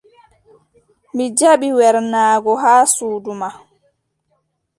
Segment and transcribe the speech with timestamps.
[1.15, 3.49] Mi jaɓi wernaago haa suudu ma.